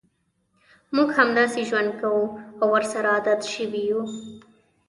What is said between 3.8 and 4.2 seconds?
یوو.